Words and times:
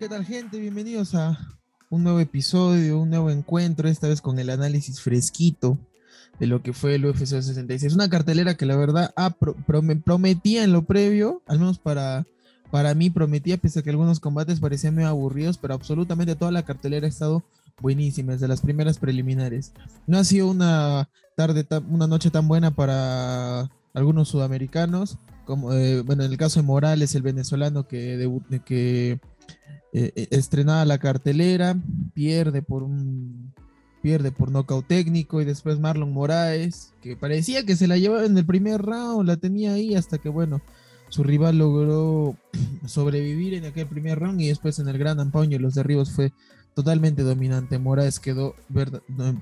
¿Qué 0.00 0.08
tal 0.08 0.24
gente? 0.24 0.58
Bienvenidos 0.58 1.14
a 1.14 1.38
un 1.90 2.04
nuevo 2.04 2.20
episodio, 2.20 2.98
un 2.98 3.10
nuevo 3.10 3.28
encuentro, 3.30 3.86
esta 3.86 4.08
vez 4.08 4.22
con 4.22 4.38
el 4.38 4.48
análisis 4.48 5.02
fresquito 5.02 5.76
de 6.38 6.46
lo 6.46 6.62
que 6.62 6.72
fue 6.72 6.94
el 6.94 7.04
UFC 7.04 7.26
66. 7.26 7.92
Una 7.92 8.08
cartelera 8.08 8.54
que 8.54 8.64
la 8.64 8.76
verdad 8.76 9.12
prometía 10.06 10.64
en 10.64 10.72
lo 10.72 10.86
previo, 10.86 11.42
al 11.46 11.58
menos 11.58 11.78
para, 11.78 12.24
para 12.70 12.94
mí 12.94 13.10
prometía, 13.10 13.58
pese 13.58 13.80
a 13.80 13.82
que 13.82 13.90
algunos 13.90 14.20
combates 14.20 14.58
parecían 14.58 14.94
medio 14.94 15.10
aburridos, 15.10 15.58
pero 15.58 15.74
absolutamente 15.74 16.34
toda 16.34 16.50
la 16.50 16.64
cartelera 16.64 17.04
ha 17.04 17.10
estado 17.10 17.44
buenísima, 17.82 18.32
desde 18.32 18.48
las 18.48 18.62
primeras 18.62 18.96
preliminares. 18.96 19.74
No 20.06 20.16
ha 20.16 20.24
sido 20.24 20.50
una 20.50 21.10
tarde, 21.36 21.66
una 21.90 22.06
noche 22.06 22.30
tan 22.30 22.48
buena 22.48 22.70
para 22.70 23.68
algunos 23.92 24.28
sudamericanos, 24.28 25.18
como 25.44 25.74
eh, 25.74 26.00
bueno, 26.00 26.24
en 26.24 26.32
el 26.32 26.38
caso 26.38 26.58
de 26.58 26.66
Morales, 26.66 27.14
el 27.14 27.22
venezolano 27.22 27.86
que, 27.86 28.40
que 28.64 29.20
eh, 29.92 30.12
eh, 30.14 30.28
estrenaba 30.30 30.84
la 30.84 30.98
cartelera, 30.98 31.76
pierde 32.14 32.62
por 32.62 32.82
un 32.82 33.52
pierde 34.02 34.32
por 34.32 34.50
nocaut 34.50 34.86
técnico 34.86 35.42
y 35.42 35.44
después 35.44 35.78
Marlon 35.78 36.12
Moraes, 36.12 36.94
que 37.02 37.16
parecía 37.16 37.66
que 37.66 37.76
se 37.76 37.86
la 37.86 37.98
llevaba 37.98 38.24
en 38.24 38.36
el 38.38 38.46
primer 38.46 38.80
round, 38.80 39.28
la 39.28 39.36
tenía 39.36 39.74
ahí 39.74 39.94
hasta 39.94 40.16
que 40.16 40.30
bueno, 40.30 40.62
su 41.10 41.22
rival 41.22 41.58
logró 41.58 42.36
sobrevivir 42.86 43.54
en 43.54 43.66
aquel 43.66 43.86
primer 43.86 44.18
round 44.18 44.40
y 44.40 44.48
después 44.48 44.78
en 44.78 44.88
el 44.88 44.96
gran 44.96 45.20
ampaño 45.20 45.58
los 45.58 45.74
derribos 45.74 46.12
fue 46.12 46.32
totalmente 46.74 47.22
dominante. 47.22 47.78
Moraes 47.78 48.20
quedó, 48.20 48.54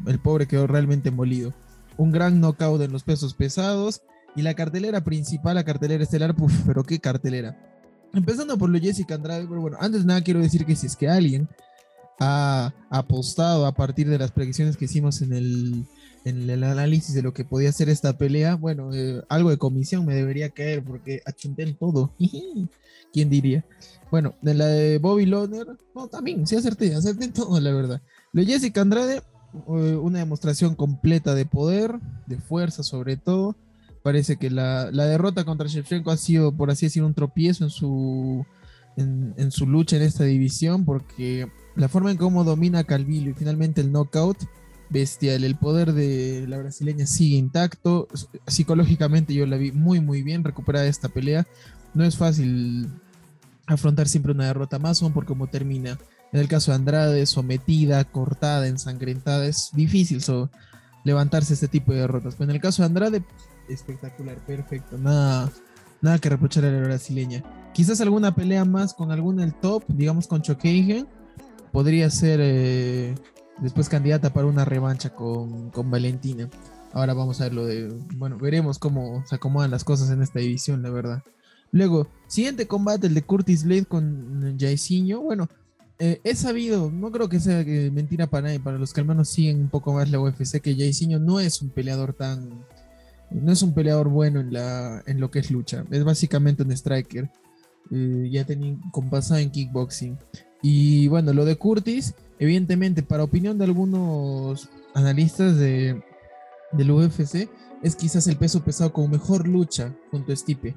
el 0.06 0.18
pobre 0.18 0.46
quedó 0.46 0.66
realmente 0.66 1.10
molido. 1.10 1.54
Un 1.96 2.10
gran 2.10 2.40
knockout 2.40 2.80
en 2.80 2.92
los 2.92 3.04
pesos 3.04 3.34
pesados 3.34 4.02
y 4.34 4.42
la 4.42 4.54
cartelera 4.54 5.04
principal, 5.04 5.56
la 5.56 5.64
cartelera 5.64 6.02
estelar, 6.02 6.34
pero 6.66 6.84
qué 6.84 7.00
cartelera. 7.00 7.77
Empezando 8.18 8.58
por 8.58 8.68
lo 8.68 8.80
Jessica 8.80 9.14
Andrade, 9.14 9.46
pero 9.48 9.60
bueno, 9.60 9.76
antes 9.80 10.00
de 10.00 10.06
nada 10.08 10.22
quiero 10.22 10.40
decir 10.40 10.66
que 10.66 10.74
si 10.74 10.88
es 10.88 10.96
que 10.96 11.08
alguien 11.08 11.48
ha 12.18 12.72
apostado 12.90 13.64
a 13.64 13.70
partir 13.72 14.08
de 14.08 14.18
las 14.18 14.32
predicciones 14.32 14.76
que 14.76 14.86
hicimos 14.86 15.22
en 15.22 15.32
el, 15.32 15.84
en 16.24 16.50
el 16.50 16.64
análisis 16.64 17.14
de 17.14 17.22
lo 17.22 17.32
que 17.32 17.44
podía 17.44 17.70
ser 17.70 17.88
esta 17.88 18.18
pelea, 18.18 18.56
bueno, 18.56 18.92
eh, 18.92 19.22
algo 19.28 19.50
de 19.50 19.56
comisión 19.56 20.04
me 20.04 20.16
debería 20.16 20.50
caer 20.50 20.82
porque 20.82 21.22
achunté 21.26 21.62
en 21.62 21.76
todo. 21.76 22.12
¿Quién 23.12 23.30
diría? 23.30 23.64
Bueno, 24.10 24.34
de 24.42 24.54
la 24.54 24.66
de 24.66 24.98
Bobby 24.98 25.24
Loner, 25.24 25.68
no, 25.94 26.08
también, 26.08 26.44
sí 26.44 26.56
acerté, 26.56 26.96
acerté 26.96 27.26
en 27.26 27.32
todo, 27.32 27.60
la 27.60 27.72
verdad. 27.72 28.02
Lo 28.32 28.42
Jessica 28.42 28.80
Andrade, 28.80 29.22
eh, 29.54 29.70
una 29.70 30.18
demostración 30.18 30.74
completa 30.74 31.36
de 31.36 31.46
poder, 31.46 32.00
de 32.26 32.38
fuerza 32.38 32.82
sobre 32.82 33.16
todo 33.16 33.54
parece 34.08 34.38
que 34.38 34.48
la, 34.48 34.90
derrota 34.90 35.44
contra 35.44 35.68
Shevchenko 35.68 36.10
ha 36.10 36.16
sido, 36.16 36.52
por 36.52 36.70
así 36.70 36.86
decir, 36.86 37.02
un 37.02 37.12
tropiezo 37.12 37.64
en 37.64 37.68
su, 37.68 38.46
en, 38.96 39.50
su 39.50 39.66
lucha 39.66 39.96
en 39.96 40.02
esta 40.02 40.24
división, 40.24 40.86
porque 40.86 41.46
la 41.76 41.90
forma 41.90 42.10
en 42.10 42.16
cómo 42.16 42.42
domina 42.42 42.84
Calvillo 42.84 43.30
y 43.32 43.34
finalmente 43.34 43.82
el 43.82 43.92
knockout, 43.92 44.38
bestial. 44.88 45.44
El 45.44 45.56
poder 45.56 45.92
de 45.92 46.46
la 46.48 46.56
brasileña 46.56 47.06
sigue 47.06 47.36
intacto. 47.36 48.08
Psicológicamente 48.46 49.34
yo 49.34 49.44
la 49.44 49.58
vi 49.58 49.72
muy, 49.72 50.00
muy 50.00 50.22
bien 50.22 50.42
recuperada 50.42 50.86
esta 50.86 51.10
pelea. 51.10 51.46
No 51.92 52.02
es 52.02 52.16
fácil 52.16 52.88
afrontar 53.66 54.08
siempre 54.08 54.32
una 54.32 54.46
derrota 54.46 54.78
más, 54.78 55.02
aún 55.02 55.12
por 55.12 55.26
cómo 55.26 55.48
termina. 55.48 55.98
En 56.32 56.40
el 56.40 56.48
caso 56.48 56.70
de 56.70 56.76
Andrade, 56.76 57.26
sometida, 57.26 58.02
cortada, 58.04 58.68
ensangrentada, 58.68 59.44
es 59.44 59.68
difícil 59.74 60.22
levantarse 61.04 61.52
este 61.52 61.68
tipo 61.68 61.92
de 61.92 62.00
derrotas. 62.00 62.36
Pero 62.36 62.48
en 62.48 62.56
el 62.56 62.62
caso 62.62 62.80
de 62.80 62.86
Andrade, 62.86 63.22
espectacular, 63.68 64.36
perfecto. 64.46 64.98
Nada, 64.98 65.50
nada 66.00 66.18
que 66.18 66.28
reprochar 66.28 66.64
a 66.64 66.70
la 66.70 66.82
brasileña. 66.82 67.42
Quizás 67.72 68.00
alguna 68.00 68.34
pelea 68.34 68.64
más 68.64 68.94
con 68.94 69.12
alguna 69.12 69.42
del 69.42 69.54
top, 69.54 69.84
digamos 69.88 70.26
con 70.26 70.42
Chokeigen, 70.42 71.06
podría 71.72 72.10
ser 72.10 72.40
eh, 72.42 73.14
después 73.60 73.88
candidata 73.88 74.32
para 74.32 74.46
una 74.46 74.64
revancha 74.64 75.14
con, 75.14 75.70
Valentina. 75.90 76.48
Ahora 76.92 77.14
vamos 77.14 77.40
a 77.40 77.44
ver 77.44 77.54
lo 77.54 77.66
de. 77.66 77.88
Bueno, 78.16 78.38
veremos 78.38 78.78
cómo 78.78 79.24
se 79.26 79.36
acomodan 79.36 79.70
las 79.70 79.84
cosas 79.84 80.10
en 80.10 80.22
esta 80.22 80.40
división, 80.40 80.82
la 80.82 80.90
verdad. 80.90 81.22
Luego, 81.70 82.08
siguiente 82.26 82.66
combate, 82.66 83.08
el 83.08 83.14
de 83.14 83.22
Curtis 83.22 83.64
Blade 83.64 83.84
con 83.84 84.56
Jairzinho. 84.58 85.20
Bueno, 85.20 85.48
eh, 85.98 86.20
he 86.24 86.34
sabido, 86.34 86.90
no 86.90 87.12
creo 87.12 87.28
que 87.28 87.40
sea 87.40 87.62
mentira 87.92 88.26
para 88.26 88.48
nadie, 88.48 88.60
para 88.60 88.78
los 88.78 88.92
que 88.92 89.00
al 89.00 89.06
menos 89.06 89.28
siguen 89.28 89.60
un 89.60 89.68
poco 89.68 89.92
más 89.92 90.10
la 90.10 90.18
UFC, 90.18 90.60
que 90.60 90.74
Jairzinho 90.74 91.18
no 91.18 91.40
es 91.40 91.60
un 91.60 91.68
peleador 91.68 92.14
tan 92.14 92.64
no 93.30 93.52
es 93.52 93.62
un 93.62 93.74
peleador 93.74 94.08
bueno 94.08 94.40
en, 94.40 94.52
la, 94.52 95.02
en 95.06 95.20
lo 95.20 95.30
que 95.30 95.40
es 95.40 95.50
lucha. 95.50 95.84
Es 95.90 96.04
básicamente 96.04 96.62
un 96.62 96.72
striker. 96.72 97.30
Eh, 97.90 98.28
ya 98.30 98.44
tenía 98.44 98.76
compasado 98.92 99.40
en 99.40 99.50
kickboxing. 99.50 100.18
Y 100.62 101.08
bueno, 101.08 101.32
lo 101.32 101.44
de 101.44 101.56
Curtis, 101.56 102.14
evidentemente, 102.38 103.02
para 103.02 103.24
opinión 103.24 103.58
de 103.58 103.64
algunos 103.64 104.68
analistas 104.94 105.56
de, 105.56 106.02
del 106.72 106.90
UFC, 106.90 107.48
es 107.82 107.96
quizás 107.96 108.26
el 108.26 108.36
peso 108.36 108.62
pesado 108.64 108.92
con 108.92 109.10
mejor 109.10 109.46
lucha 109.46 109.94
junto 110.10 110.32
a 110.32 110.36
Stipe. 110.36 110.76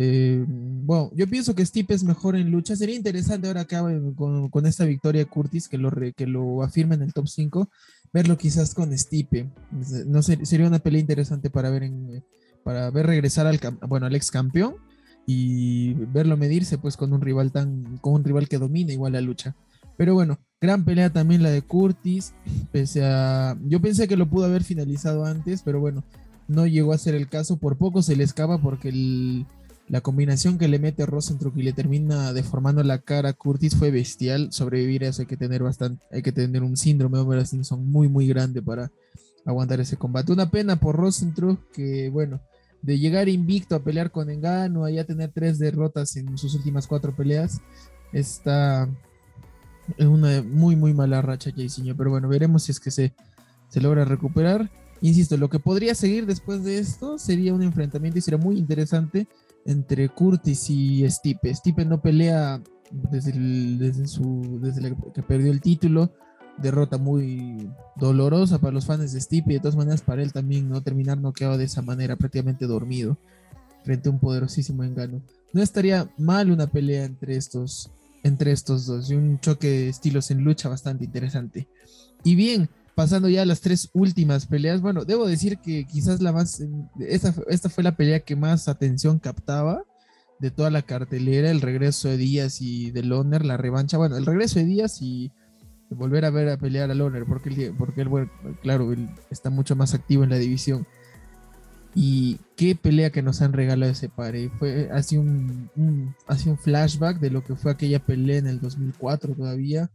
Eh, 0.00 0.44
bueno, 0.46 1.10
yo 1.12 1.26
pienso 1.26 1.56
que 1.56 1.66
Stipe 1.66 1.92
es 1.92 2.04
mejor 2.04 2.36
en 2.36 2.52
lucha. 2.52 2.76
Sería 2.76 2.94
interesante 2.94 3.48
ahora 3.48 3.64
que 3.64 3.76
con, 4.14 4.66
esta 4.66 4.84
victoria 4.84 5.24
Curtis, 5.24 5.68
que 5.68 5.76
lo, 5.76 5.90
que 6.14 6.26
lo 6.28 6.62
afirma 6.62 6.94
en 6.94 7.02
el 7.02 7.12
top 7.12 7.26
5, 7.26 7.68
verlo 8.12 8.38
quizás 8.38 8.74
con 8.74 8.96
Stipe. 8.96 9.50
No 10.06 10.22
sé, 10.22 10.46
sería 10.46 10.68
una 10.68 10.78
pelea 10.78 11.00
interesante 11.00 11.50
para 11.50 11.70
ver 11.70 11.82
en, 11.82 12.22
para 12.62 12.92
ver 12.92 13.06
regresar 13.06 13.48
al 13.48 13.58
bueno 13.88 14.06
al 14.06 14.14
ex 14.14 14.30
campeón 14.30 14.76
y 15.26 15.94
verlo 15.94 16.36
medirse 16.36 16.78
pues 16.78 16.96
con 16.96 17.12
un 17.12 17.20
rival 17.20 17.50
tan 17.50 17.98
con 17.98 18.14
un 18.14 18.22
rival 18.22 18.48
que 18.48 18.58
domina 18.58 18.92
igual 18.92 19.14
la 19.14 19.20
lucha. 19.20 19.56
Pero 19.96 20.14
bueno, 20.14 20.38
gran 20.60 20.84
pelea 20.84 21.10
también 21.10 21.42
la 21.42 21.50
de 21.50 21.62
Curtis, 21.62 22.34
pese 22.70 23.04
a 23.04 23.58
yo 23.64 23.80
pensé 23.80 24.06
que 24.06 24.16
lo 24.16 24.30
pudo 24.30 24.44
haber 24.44 24.62
finalizado 24.62 25.24
antes, 25.24 25.62
pero 25.62 25.80
bueno, 25.80 26.04
no 26.46 26.68
llegó 26.68 26.92
a 26.92 26.98
ser 26.98 27.16
el 27.16 27.28
caso, 27.28 27.58
por 27.58 27.78
poco 27.78 28.00
se 28.00 28.14
le 28.14 28.22
escapa 28.22 28.58
porque 28.58 28.90
el 28.90 29.44
la 29.88 30.02
combinación 30.02 30.58
que 30.58 30.68
le 30.68 30.78
mete 30.78 31.06
Rosenstruck 31.06 31.56
y 31.56 31.62
le 31.62 31.72
termina 31.72 32.32
deformando 32.32 32.82
la 32.82 32.98
cara 32.98 33.30
a 33.30 33.32
Curtis 33.32 33.74
fue 33.74 33.90
bestial. 33.90 34.52
Sobrevivir 34.52 35.04
a 35.04 35.08
eso 35.08 35.22
hay 35.22 35.26
que 35.26 35.36
tener 35.36 35.62
bastante, 35.62 36.04
hay 36.12 36.22
que 36.22 36.32
tener 36.32 36.62
un 36.62 36.76
síndrome 36.76 37.16
de 37.16 37.24
Homer 37.24 37.46
Simpson 37.46 37.90
muy 37.90 38.08
muy 38.08 38.26
grande 38.26 38.60
para 38.60 38.90
aguantar 39.46 39.80
ese 39.80 39.96
combate. 39.96 40.32
Una 40.32 40.50
pena 40.50 40.76
por 40.76 40.96
Rosenstruck 40.96 41.72
que 41.72 42.10
bueno, 42.10 42.40
de 42.82 42.98
llegar 42.98 43.28
invicto 43.28 43.74
a 43.74 43.82
pelear 43.82 44.10
con 44.10 44.30
Engano, 44.30 44.84
a 44.84 45.04
tener 45.04 45.30
tres 45.32 45.58
derrotas 45.58 46.16
en 46.16 46.36
sus 46.36 46.54
últimas 46.54 46.86
cuatro 46.86 47.16
peleas, 47.16 47.60
está 48.12 48.88
en 49.96 50.08
una 50.08 50.42
muy 50.42 50.76
muy 50.76 50.92
mala 50.92 51.22
racha 51.22 51.50
Jairzinho, 51.50 51.96
pero 51.96 52.10
bueno, 52.10 52.28
veremos 52.28 52.64
si 52.64 52.72
es 52.72 52.80
que 52.80 52.90
se, 52.90 53.14
se 53.70 53.80
logra 53.80 54.04
recuperar. 54.04 54.70
Insisto, 55.00 55.36
lo 55.36 55.48
que 55.48 55.60
podría 55.60 55.94
seguir 55.94 56.26
después 56.26 56.64
de 56.64 56.78
esto 56.78 57.18
sería 57.18 57.54
un 57.54 57.62
enfrentamiento 57.62 58.18
y 58.18 58.22
sería 58.22 58.38
muy 58.38 58.58
interesante 58.58 59.28
entre 59.68 60.08
Curtis 60.08 60.70
y 60.70 61.08
Stipe. 61.10 61.54
Stipe 61.54 61.84
no 61.84 62.00
pelea 62.00 62.60
desde, 62.90 63.32
desde, 63.32 64.08
su, 64.08 64.58
desde 64.62 64.96
que 65.14 65.22
perdió 65.22 65.52
el 65.52 65.60
título. 65.60 66.10
Derrota 66.56 66.96
muy 66.96 67.70
dolorosa 67.94 68.58
para 68.58 68.72
los 68.72 68.86
fans 68.86 69.12
de 69.12 69.20
Stipe 69.20 69.52
y 69.52 69.54
de 69.54 69.60
todas 69.60 69.76
maneras 69.76 70.00
para 70.00 70.22
él 70.22 70.32
también 70.32 70.70
no 70.70 70.80
terminar 70.80 71.18
noqueado 71.18 71.58
de 71.58 71.64
esa 71.64 71.82
manera, 71.82 72.16
prácticamente 72.16 72.66
dormido, 72.66 73.18
frente 73.84 74.08
a 74.08 74.12
un 74.12 74.18
poderosísimo 74.18 74.84
engano. 74.84 75.20
No 75.52 75.62
estaría 75.62 76.10
mal 76.16 76.50
una 76.50 76.66
pelea 76.66 77.04
entre 77.04 77.36
estos, 77.36 77.90
entre 78.22 78.52
estos 78.52 78.86
dos 78.86 79.10
y 79.10 79.16
un 79.16 79.38
choque 79.38 79.68
de 79.68 79.88
estilos 79.90 80.30
en 80.30 80.44
lucha 80.44 80.70
bastante 80.70 81.04
interesante. 81.04 81.68
Y 82.24 82.36
bien, 82.36 82.70
pasando 82.98 83.28
ya 83.28 83.42
a 83.42 83.46
las 83.46 83.60
tres 83.60 83.90
últimas 83.92 84.46
peleas, 84.46 84.80
bueno, 84.80 85.04
debo 85.04 85.24
decir 85.24 85.58
que 85.58 85.86
quizás 85.86 86.20
la 86.20 86.32
más, 86.32 86.60
esta, 86.98 87.32
esta 87.46 87.68
fue 87.68 87.84
la 87.84 87.94
pelea 87.94 88.18
que 88.18 88.34
más 88.34 88.66
atención 88.66 89.20
captaba 89.20 89.84
de 90.40 90.50
toda 90.50 90.68
la 90.70 90.82
cartelera, 90.82 91.52
el 91.52 91.60
regreso 91.60 92.08
de 92.08 92.16
Díaz 92.16 92.60
y 92.60 92.90
de 92.90 93.04
Loner, 93.04 93.44
la 93.44 93.56
revancha, 93.56 93.98
bueno, 93.98 94.16
el 94.16 94.26
regreso 94.26 94.58
de 94.58 94.64
Díaz 94.64 95.00
y 95.00 95.30
volver 95.90 96.24
a 96.24 96.30
ver 96.30 96.48
a 96.48 96.56
pelear 96.56 96.90
a 96.90 96.94
Loner, 96.96 97.24
porque 97.24 97.50
él, 97.50 97.72
porque 97.78 98.00
él, 98.00 98.08
bueno, 98.08 98.32
claro, 98.62 98.92
él 98.92 99.08
está 99.30 99.48
mucho 99.48 99.76
más 99.76 99.94
activo 99.94 100.24
en 100.24 100.30
la 100.30 100.38
división. 100.38 100.84
Y 101.94 102.40
qué 102.56 102.74
pelea 102.74 103.10
que 103.10 103.22
nos 103.22 103.42
han 103.42 103.52
regalado 103.52 103.92
ese 103.92 104.08
pare. 104.08 104.50
Fue 104.58 104.90
así 104.92 105.16
un, 105.16 105.70
un, 105.76 106.16
un 106.26 106.58
flashback 106.58 107.20
de 107.20 107.30
lo 107.30 107.44
que 107.44 107.54
fue 107.54 107.70
aquella 107.70 108.00
pelea 108.00 108.38
en 108.38 108.48
el 108.48 108.58
2004 108.58 109.36
todavía 109.36 109.88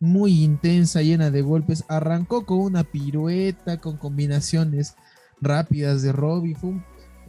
muy 0.00 0.42
intensa, 0.42 1.02
llena 1.02 1.30
de 1.30 1.42
golpes. 1.42 1.84
Arrancó 1.88 2.44
con 2.46 2.58
una 2.58 2.84
pirueta, 2.84 3.80
con 3.80 3.98
combinaciones 3.98 4.96
rápidas 5.40 6.02
de 6.02 6.12
Robbie. 6.12 6.56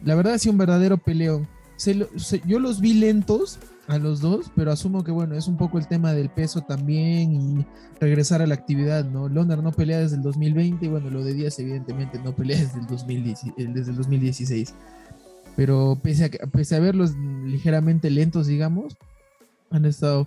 la 0.04 0.14
verdad, 0.14 0.38
sí, 0.38 0.48
un 0.48 0.58
verdadero 0.58 0.96
peleón. 0.98 1.46
yo 2.46 2.58
los 2.58 2.80
vi 2.80 2.94
lentos 2.94 3.58
a 3.88 3.98
los 3.98 4.20
dos, 4.20 4.50
pero 4.54 4.72
asumo 4.72 5.04
que 5.04 5.10
bueno, 5.10 5.34
es 5.34 5.48
un 5.48 5.56
poco 5.56 5.78
el 5.78 5.86
tema 5.86 6.12
del 6.12 6.30
peso 6.30 6.62
también 6.62 7.34
y 7.34 7.66
regresar 8.00 8.40
a 8.40 8.46
la 8.46 8.54
actividad, 8.54 9.04
¿no? 9.04 9.28
Loner 9.28 9.62
no 9.62 9.72
pelea 9.72 9.98
desde 9.98 10.16
el 10.16 10.22
2020 10.22 10.86
y 10.86 10.88
bueno, 10.88 11.10
lo 11.10 11.24
de 11.24 11.34
Díaz 11.34 11.58
evidentemente 11.58 12.18
no 12.20 12.34
pelea 12.34 12.58
desde 12.58 12.80
el, 12.80 12.86
2010, 12.86 13.44
eh, 13.44 13.52
desde 13.68 13.90
el 13.90 13.96
2016. 13.96 14.74
Pero 15.56 15.98
pese 16.02 16.26
a, 16.26 16.46
pese 16.46 16.76
a 16.76 16.80
verlos 16.80 17.14
ligeramente 17.44 18.08
lentos, 18.08 18.46
digamos, 18.46 18.96
han 19.70 19.84
estado 19.84 20.26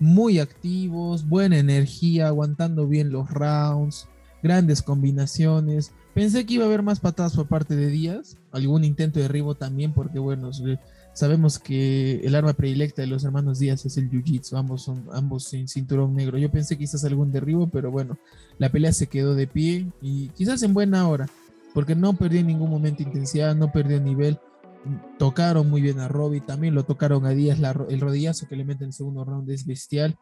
muy 0.00 0.38
activos, 0.38 1.28
buena 1.28 1.58
energía, 1.58 2.28
aguantando 2.28 2.88
bien 2.88 3.12
los 3.12 3.30
rounds, 3.30 4.08
grandes 4.42 4.82
combinaciones. 4.82 5.92
Pensé 6.14 6.44
que 6.44 6.54
iba 6.54 6.64
a 6.64 6.66
haber 6.66 6.82
más 6.82 6.98
patadas 6.98 7.36
por 7.36 7.46
parte 7.46 7.76
de 7.76 7.86
Díaz, 7.86 8.36
algún 8.50 8.84
intento 8.84 9.18
de 9.18 9.24
derribo 9.24 9.54
también, 9.54 9.92
porque 9.92 10.18
bueno, 10.18 10.50
sabemos 11.12 11.58
que 11.58 12.20
el 12.24 12.34
arma 12.34 12.54
predilecta 12.54 13.02
de 13.02 13.08
los 13.08 13.24
hermanos 13.24 13.58
Díaz 13.58 13.84
es 13.86 13.96
el 13.98 14.10
Jiu-Jitsu, 14.10 14.56
ambos 14.56 14.82
son 14.82 15.04
ambos 15.12 15.44
sin 15.44 15.68
cinturón 15.68 16.16
negro. 16.16 16.38
Yo 16.38 16.50
pensé 16.50 16.76
quizás 16.76 17.04
algún 17.04 17.30
derribo, 17.30 17.68
pero 17.68 17.90
bueno, 17.90 18.18
la 18.58 18.72
pelea 18.72 18.92
se 18.92 19.06
quedó 19.06 19.34
de 19.34 19.46
pie 19.46 19.86
y 20.00 20.28
quizás 20.30 20.62
en 20.62 20.74
buena 20.74 21.06
hora, 21.08 21.28
porque 21.74 21.94
no 21.94 22.14
perdió 22.14 22.40
en 22.40 22.48
ningún 22.48 22.70
momento 22.70 23.02
intensidad, 23.02 23.54
no 23.54 23.70
perdió 23.70 24.00
nivel. 24.00 24.38
Tocaron 25.18 25.68
muy 25.68 25.82
bien 25.82 26.00
a 26.00 26.08
Robbie, 26.08 26.40
también 26.40 26.74
lo 26.74 26.84
tocaron 26.84 27.26
a 27.26 27.30
Díaz, 27.30 27.58
el 27.88 28.00
rodillazo 28.00 28.48
que 28.48 28.56
le 28.56 28.64
mete 28.64 28.84
en 28.84 28.88
el 28.88 28.92
segundo 28.94 29.24
round 29.24 29.50
es 29.50 29.66
bestial. 29.66 30.16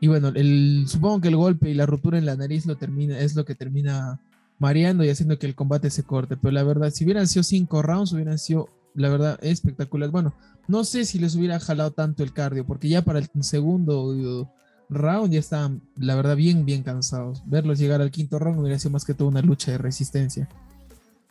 Y 0.00 0.08
bueno, 0.08 0.28
el, 0.34 0.84
supongo 0.88 1.20
que 1.20 1.28
el 1.28 1.36
golpe 1.36 1.70
y 1.70 1.74
la 1.74 1.86
ruptura 1.86 2.18
en 2.18 2.26
la 2.26 2.36
nariz 2.36 2.66
lo 2.66 2.76
termina, 2.76 3.18
es 3.20 3.36
lo 3.36 3.44
que 3.44 3.54
termina 3.54 4.20
mareando 4.58 5.04
y 5.04 5.10
haciendo 5.10 5.38
que 5.38 5.46
el 5.46 5.54
combate 5.54 5.90
se 5.90 6.02
corte. 6.02 6.36
Pero 6.36 6.50
la 6.50 6.64
verdad, 6.64 6.90
si 6.90 7.04
hubieran 7.04 7.28
sido 7.28 7.44
cinco 7.44 7.82
rounds, 7.82 8.12
hubieran 8.12 8.38
sido, 8.38 8.68
la 8.94 9.08
verdad, 9.08 9.38
espectacular. 9.42 10.10
Bueno, 10.10 10.34
no 10.66 10.82
sé 10.82 11.04
si 11.04 11.20
les 11.20 11.36
hubiera 11.36 11.60
jalado 11.60 11.92
tanto 11.92 12.24
el 12.24 12.32
cardio, 12.32 12.66
porque 12.66 12.88
ya 12.88 13.02
para 13.02 13.20
el 13.20 13.28
segundo 13.42 14.50
round 14.88 15.32
ya 15.32 15.38
estaban, 15.38 15.82
la 15.96 16.16
verdad, 16.16 16.36
bien, 16.36 16.64
bien 16.64 16.82
cansados. 16.82 17.42
Verlos 17.46 17.78
llegar 17.78 18.00
al 18.00 18.10
quinto 18.10 18.40
round 18.40 18.58
hubiera 18.58 18.78
sido 18.78 18.90
más 18.90 19.04
que 19.04 19.14
todo 19.14 19.28
una 19.28 19.42
lucha 19.42 19.70
de 19.70 19.78
resistencia. 19.78 20.48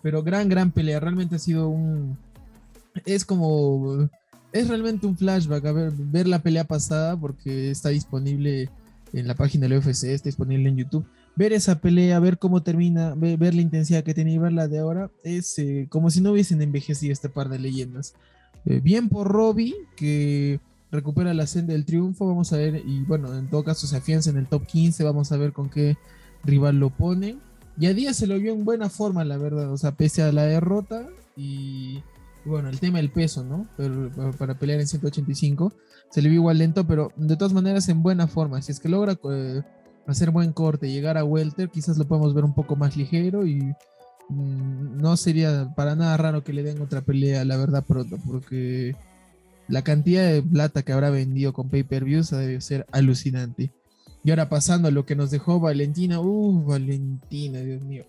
Pero 0.02 0.24
gran, 0.24 0.50
gran 0.50 0.72
pelea. 0.72 1.00
Realmente 1.00 1.36
ha 1.36 1.40
sido 1.40 1.70
un. 1.70 2.18
Es 3.06 3.26
como 3.26 4.10
es 4.52 4.68
realmente 4.68 5.08
un 5.08 5.18
flashback, 5.18 5.66
a 5.66 5.72
ver, 5.72 5.94
ver 5.96 6.28
la 6.28 6.44
pelea 6.44 6.66
pasada 6.66 7.18
porque 7.18 7.72
está 7.72 7.90
disponible 7.90 8.70
en 9.14 9.28
la 9.28 9.36
página 9.36 9.68
del 9.68 9.80
UFC, 9.80 10.06
está 10.06 10.28
disponible 10.28 10.70
en 10.70 10.78
YouTube. 10.78 11.06
Ver 11.36 11.54
esa 11.54 11.80
pelea, 11.80 12.20
ver 12.20 12.38
cómo 12.38 12.62
termina, 12.62 13.14
ver, 13.16 13.54
la 13.54 13.62
intensidad 13.62 14.04
que 14.04 14.14
tiene 14.14 14.34
y 14.34 14.38
ver 14.38 14.52
la 14.52 14.68
de 14.68 14.80
ahora, 14.80 15.10
es 15.24 15.58
eh, 15.60 15.88
como 15.90 16.10
si 16.10 16.22
no 16.22 16.32
hubiesen 16.32 16.62
envejecido 16.62 17.14
este 17.14 17.30
par 17.30 17.50
de 17.50 17.60
leyendas. 17.60 18.14
Eh, 18.66 18.82
bien 18.84 19.10
por 19.10 19.28
Robbie, 19.28 19.76
que 19.96 20.60
recupera 20.92 21.34
la 21.34 21.48
senda 21.48 21.74
del 21.74 21.86
triunfo, 21.86 22.28
vamos 22.28 22.52
a 22.52 22.58
ver, 22.58 22.84
y 22.86 23.04
bueno, 23.06 23.34
en 23.38 23.50
todo 23.50 23.64
caso 23.64 23.88
se 23.88 23.96
afianza 23.96 24.30
en 24.30 24.38
el 24.38 24.48
top 24.48 24.66
15, 24.66 25.04
vamos 25.06 25.32
a 25.32 25.38
ver 25.38 25.54
con 25.54 25.70
qué 25.70 25.98
rival 26.44 26.78
lo 26.78 26.90
pone. 26.90 27.38
Y 27.80 27.86
a 27.86 27.94
Díaz 27.94 28.18
se 28.18 28.28
lo 28.28 28.38
vio 28.38 28.54
en 28.54 28.66
buena 28.66 28.90
forma, 28.90 29.24
la 29.24 29.38
verdad, 29.38 29.72
o 29.72 29.78
sea, 29.78 29.94
pese 29.94 30.22
a 30.22 30.34
la 30.34 30.44
derrota 30.44 31.08
y 31.38 32.04
bueno, 32.46 32.70
el 32.70 32.80
tema 32.80 32.98
del 32.98 33.12
peso, 33.12 33.44
¿no? 33.44 33.68
Para 34.38 34.58
pelear 34.58 34.80
en 34.80 34.88
185 34.88 35.74
se 36.10 36.22
le 36.22 36.30
vio 36.30 36.40
igual 36.40 36.58
lento, 36.58 36.86
pero 36.86 37.12
de 37.16 37.38
todas 37.38 37.54
maneras 37.54 37.88
en 37.90 38.04
buena 38.04 38.28
forma. 38.28 38.62
Si 38.62 38.72
es 38.72 38.80
que 38.80 38.90
logra 38.90 39.18
eh, 39.32 39.62
hacer 40.08 40.32
buen 40.32 40.52
corte, 40.52 40.92
llegar 40.92 41.18
a 41.18 41.24
welter, 41.24 41.70
quizás 41.70 41.98
lo 41.98 42.08
podemos 42.08 42.34
ver 42.34 42.44
un 42.44 42.54
poco 42.54 42.76
más 42.76 42.98
ligero 42.98 43.46
y 43.46 43.62
mm, 44.30 44.98
no 44.98 45.16
sería 45.18 45.72
para 45.76 45.96
nada 45.96 46.18
raro 46.18 46.44
que 46.44 46.54
le 46.54 46.64
den 46.64 46.82
otra 46.82 47.02
pelea, 47.02 47.46
la 47.46 47.58
verdad, 47.58 47.86
pronto, 47.86 48.18
porque 48.26 48.96
la 49.68 49.84
cantidad 49.84 50.26
de 50.28 50.42
plata 50.42 50.84
que 50.84 50.92
habrá 50.94 51.10
vendido 51.12 51.54
con 51.54 51.70
pay-per-views 51.70 52.32
debe 52.32 52.60
ser 52.62 52.86
alucinante. 52.92 53.72
Y 54.24 54.30
ahora 54.30 54.50
pasando 54.50 54.88
a 54.88 54.92
lo 54.92 55.06
que 55.06 55.16
nos 55.16 55.32
dejó 55.32 55.60
Valentina, 55.60 56.20
uh, 56.20 56.64
Valentina, 56.64 57.60
Dios 57.60 57.82
mío 57.84 58.06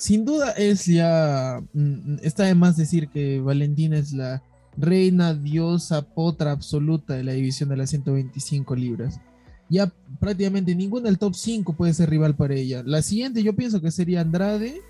sin 0.00 0.24
duda 0.24 0.52
es 0.52 0.86
ya, 0.86 1.62
mm, 1.74 2.16
está 2.22 2.44
de 2.44 2.54
más 2.54 2.78
decir 2.78 3.08
que 3.08 3.38
Valentina 3.38 3.98
es 3.98 4.14
la 4.14 4.42
reina, 4.78 5.34
diosa, 5.34 6.00
potra 6.00 6.52
absoluta 6.52 7.14
de 7.14 7.22
la 7.22 7.32
división 7.32 7.68
de 7.68 7.76
las 7.76 7.90
125 7.90 8.74
libras. 8.74 9.20
Ya 9.68 9.92
prácticamente 10.18 10.74
ninguna 10.74 11.04
del 11.04 11.18
top 11.18 11.34
5 11.34 11.74
puede 11.74 11.92
ser 11.92 12.08
rival 12.08 12.34
para 12.34 12.54
ella. 12.54 12.82
La 12.82 13.02
siguiente 13.02 13.42
yo 13.42 13.54
pienso 13.54 13.82
que 13.82 13.90
sería 13.90 14.22
Andrade. 14.22 14.80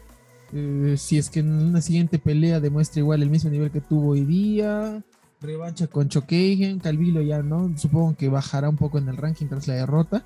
Eh, 0.53 0.95
si 0.97 1.19
es 1.19 1.29
que 1.29 1.41
en 1.41 1.51
una 1.51 1.81
siguiente 1.81 2.21
pelea 2.21 2.61
demuestra 2.61 3.01
igual 3.01 3.23
el 3.23 3.31
mismo 3.31 3.51
nivel 3.51 3.73
que 3.73 3.81
tuvo 3.81 4.11
hoy 4.11 4.25
día. 4.25 5.03
Revancha 5.41 5.89
con 5.89 6.09
Chokeigen, 6.09 6.79
Calvilo 6.79 7.21
ya 7.21 7.43
no. 7.43 7.77
Supongo 7.77 8.15
que 8.15 8.29
bajará 8.29 8.69
un 8.69 8.77
poco 8.77 8.99
en 8.99 9.09
el 9.09 9.17
ranking 9.17 9.47
tras 9.47 9.67
la 9.67 9.75
derrota. 9.75 10.25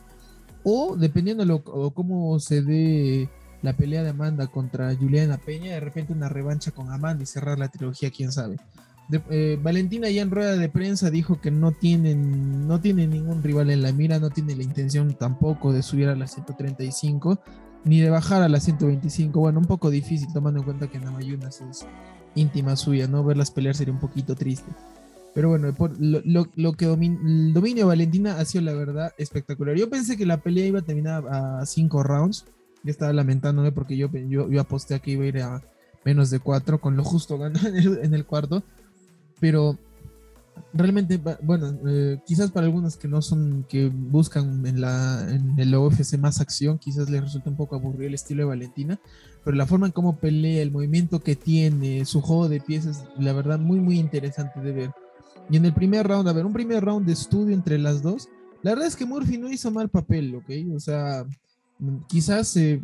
O 0.63 0.95
dependiendo 0.95 1.47
de 1.47 1.91
cómo 1.95 2.39
se 2.39 2.61
dé 2.61 3.31
la 3.65 3.73
pelea 3.73 4.03
de 4.03 4.11
Amanda 4.11 4.47
contra 4.47 4.95
Juliana 4.95 5.39
Peña, 5.39 5.73
de 5.73 5.81
repente 5.81 6.13
una 6.13 6.29
revancha 6.29 6.71
con 6.71 6.91
Amanda 6.93 7.23
y 7.23 7.27
cerrar 7.27 7.59
la 7.59 7.69
trilogía, 7.69 8.11
quién 8.11 8.31
sabe. 8.31 8.57
Eh, 9.31 9.59
Valentina 9.63 10.11
ya 10.11 10.21
en 10.21 10.31
rueda 10.31 10.57
de 10.57 10.69
prensa 10.69 11.11
dijo 11.11 11.41
que 11.41 11.51
no 11.51 11.73
tienen, 11.73 12.69
no 12.69 12.81
tiene 12.81 13.07
ningún 13.07 13.43
rival 13.43 13.71
en 13.71 13.81
la 13.81 13.91
mira, 13.93 14.19
no 14.19 14.29
tiene 14.29 14.55
la 14.55 14.63
intención 14.63 15.15
tampoco 15.15 15.73
de 15.73 15.83
subir 15.83 16.09
a 16.09 16.15
la 16.15 16.27
135 16.27 17.41
ni 17.85 18.01
de 18.01 18.11
bajar 18.11 18.43
a 18.43 18.51
la 18.51 18.61
125. 18.61 19.41
Bueno, 19.41 19.61
un 19.61 19.67
poco 19.67 19.89
difícil 19.89 20.29
tomando 20.35 20.61
en 20.61 20.67
cuenta 20.67 20.89
que 20.89 20.99
Namayunas 20.99 21.63
es 21.63 21.87
íntima 22.35 22.77
suya, 22.77 23.09
¿no? 23.09 23.25
Verlas 23.25 23.51
pelear 23.51 23.75
sería 23.75 23.95
un 23.95 24.01
poquito 24.01 24.35
triste. 24.35 24.71
Pero 25.35 25.49
bueno, 25.49 25.75
lo, 25.99 26.73
que 26.75 26.85
el 26.85 27.55
dominio 27.55 27.85
de 27.85 27.85
Valentina 27.85 28.39
ha 28.39 28.45
sido 28.45 28.65
la 28.65 28.75
verdad 28.75 29.13
espectacular. 29.17 29.75
Yo 29.75 29.89
pensé 29.89 30.19
que 30.19 30.27
la 30.27 30.37
pelea 30.37 30.67
iba 30.67 30.81
a 30.81 30.83
terminar 30.83 31.25
a 31.29 31.65
5 31.65 32.03
rounds 32.03 32.45
yo 32.85 32.91
estaba 32.91 33.13
lamentándome 33.13 33.73
porque 33.73 33.97
yo, 33.97 34.09
yo, 34.13 34.49
yo 34.49 34.61
aposté 34.61 34.95
a 34.95 34.99
que 34.99 35.13
iba 35.13 35.25
a 35.25 35.29
ir 35.29 35.43
a 35.43 35.63
menos 36.05 36.31
de 36.31 36.39
4, 36.39 36.81
con 36.81 36.97
lo 36.97 37.05
justo 37.05 37.39
ganó 37.39 37.59
en 37.67 38.15
el, 38.15 38.27
cuarto. 38.27 38.63
Pero 39.41 39.79
realmente, 40.73 41.21
bueno, 41.43 41.77
eh, 41.89 42.21
quizás 42.27 42.51
para 42.51 42.67
algunos 42.67 42.97
que 42.97 43.09
no 43.09 43.23
son, 43.23 43.65
que 43.69 43.89
buscan 43.89 44.67
en, 44.67 44.81
la, 44.81 45.27
en 45.29 45.59
el 45.59 45.75
UFC 45.75 46.19
más 46.19 46.41
acción, 46.41 46.79
quizás 46.79 47.09
les 47.09 47.23
resulta 47.23 47.51
un 47.51 47.57
poco 47.57 47.75
aburrido 47.75 48.09
el 48.09 48.15
estilo 48.15 48.43
de 48.43 48.49
Valentina, 48.49 49.01
pero 49.45 49.57
la 49.57 49.67
forma 49.67 49.87
en 49.87 49.93
cómo 49.93 50.19
pelea, 50.19 50.63
el 50.63 50.71
movimiento 50.71 51.21
que 51.21 51.37
tiene, 51.37 52.05
su 52.05 52.21
juego 52.21 52.49
de 52.49 52.61
piezas, 52.61 53.05
la 53.19 53.33
verdad, 53.33 53.59
muy, 53.59 53.81
muy 53.81 53.99
interesante 53.99 54.61
de 54.61 54.73
ver. 54.73 54.91
Y 55.51 55.57
en 55.57 55.65
el 55.65 55.75
primer 55.75 56.07
round, 56.07 56.29
a 56.29 56.33
ver, 56.33 56.47
un 56.47 56.53
primer 56.53 56.85
round 56.85 57.07
de 57.07 57.13
estudio 57.13 57.55
entre 57.55 57.79
las 57.79 58.03
dos, 58.03 58.29
la 58.63 58.71
verdad 58.71 58.87
es 58.87 58.97
que 58.97 59.05
Murphy 59.05 59.37
no 59.37 59.51
hizo 59.51 59.71
mal 59.71 59.91
papel, 59.91 60.35
¿ok? 60.35 60.51
O 60.75 60.81
sea, 60.81 61.27
quizás 62.09 62.57
eh, 62.57 62.83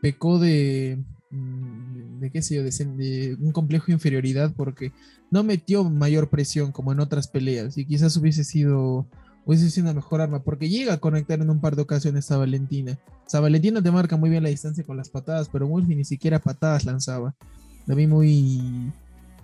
pecó 0.00 0.38
de, 0.38 1.02
mm, 1.30 2.20
de 2.20 2.30
qué 2.30 2.42
sé 2.42 2.56
yo, 2.56 2.62
de, 2.62 3.36
un 3.40 3.52
complejo 3.52 3.86
de 3.86 3.92
inferioridad 3.94 4.52
porque 4.56 4.92
no 5.30 5.42
metió 5.44 5.84
mayor 5.84 6.28
presión 6.28 6.72
como 6.72 6.92
en 6.92 7.00
otras 7.00 7.28
peleas 7.28 7.78
y 7.78 7.86
quizás 7.86 8.16
hubiese 8.16 8.44
sido, 8.44 9.06
hubiese 9.44 9.70
sido 9.70 9.86
una 9.86 9.94
mejor 9.94 10.20
arma 10.20 10.42
porque 10.42 10.68
llega 10.68 10.94
a 10.94 10.98
conectar 10.98 11.40
en 11.40 11.50
un 11.50 11.60
par 11.60 11.76
de 11.76 11.82
ocasiones 11.82 12.30
a 12.30 12.36
Valentina. 12.36 12.98
O 13.26 13.30
sea, 13.30 13.40
Valentina 13.40 13.82
te 13.82 13.90
marca 13.90 14.16
muy 14.16 14.30
bien 14.30 14.42
la 14.42 14.48
distancia 14.48 14.84
con 14.84 14.96
las 14.96 15.08
patadas, 15.08 15.48
pero 15.48 15.68
Murphy 15.68 15.94
ni 15.94 16.04
siquiera 16.04 16.40
patadas 16.40 16.84
lanzaba. 16.84 17.34
La 17.86 17.94
vi 17.94 18.06
muy, 18.06 18.92